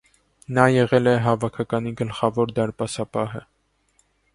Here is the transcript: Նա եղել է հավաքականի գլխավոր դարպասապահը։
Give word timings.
Նա 0.57 0.63
եղել 0.75 1.11
է 1.11 1.13
հավաքականի 1.27 1.95
գլխավոր 2.03 2.59
դարպասապահը։ 2.61 3.49